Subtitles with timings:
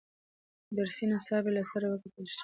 [0.77, 2.39] درسي نصاب یې له سره وکتل شي.